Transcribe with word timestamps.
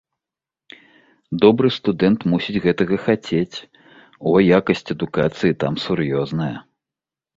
Добры 1.43 1.67
студэнт 1.77 2.19
мусіць 2.31 2.61
гэтага 2.65 2.95
хацець, 3.05 3.57
о 4.33 4.33
якасць 4.57 4.85
адукацыі 4.97 5.57
там 5.65 5.73
сур'ёзная. 5.85 6.53